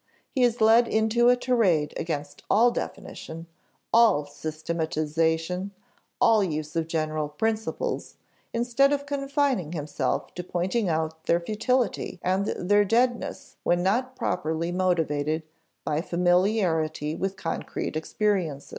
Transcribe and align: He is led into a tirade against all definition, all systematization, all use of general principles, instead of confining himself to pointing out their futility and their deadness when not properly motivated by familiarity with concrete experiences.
He 0.31 0.41
is 0.41 0.61
led 0.61 0.87
into 0.87 1.29
a 1.29 1.35
tirade 1.35 1.93
against 1.95 2.41
all 2.49 2.71
definition, 2.71 3.45
all 3.93 4.25
systematization, 4.25 5.73
all 6.19 6.43
use 6.43 6.75
of 6.75 6.87
general 6.87 7.29
principles, 7.29 8.15
instead 8.51 8.93
of 8.93 9.05
confining 9.05 9.73
himself 9.73 10.33
to 10.33 10.43
pointing 10.43 10.89
out 10.89 11.25
their 11.25 11.39
futility 11.39 12.17
and 12.23 12.47
their 12.47 12.83
deadness 12.83 13.57
when 13.61 13.83
not 13.83 14.15
properly 14.15 14.71
motivated 14.71 15.43
by 15.85 16.01
familiarity 16.01 17.13
with 17.15 17.37
concrete 17.37 17.95
experiences. 17.95 18.69